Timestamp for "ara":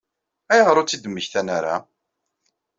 1.57-1.75